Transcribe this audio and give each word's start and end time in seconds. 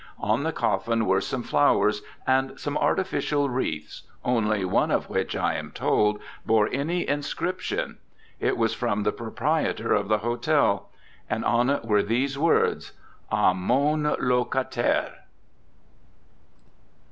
On 0.17 0.41
the 0.41 0.51
coffin 0.51 1.05
were 1.05 1.21
some 1.21 1.43
flowers 1.43 2.01
and 2.25 2.59
some 2.59 2.75
artificial 2.75 3.49
wreaths, 3.51 4.01
only 4.25 4.65
one 4.65 4.89
of 4.89 5.11
which, 5.11 5.35
I 5.35 5.53
am 5.53 5.69
told, 5.69 6.19
bore 6.43 6.67
any 6.73 7.07
inscription. 7.07 7.99
It 8.39 8.57
was 8.57 8.73
from 8.73 9.03
the 9.03 9.11
proprietor 9.11 9.93
of 9.93 10.07
the 10.07 10.17
hotel, 10.25 10.89
and 11.29 11.45
on 11.45 11.69
it 11.69 11.85
were 11.85 12.01
these 12.01 12.35
words: 12.35 12.93
'A 13.31 13.53
MON 13.53 14.15
LOCATAIRE.' 14.19 15.17